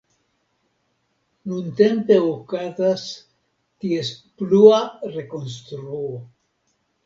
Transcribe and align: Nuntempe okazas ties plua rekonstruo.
Nuntempe 1.51 2.17
okazas 2.31 3.05
ties 3.79 4.11
plua 4.37 4.83
rekonstruo. 5.15 6.05